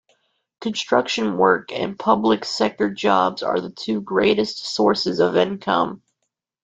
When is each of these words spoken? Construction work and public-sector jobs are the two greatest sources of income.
Construction 0.61 1.37
work 1.37 1.71
and 1.71 1.95
public-sector 1.99 2.89
jobs 2.91 3.43
are 3.43 3.61
the 3.61 3.69
two 3.69 4.01
greatest 4.01 4.65
sources 4.73 5.19
of 5.19 5.37
income. 5.37 6.01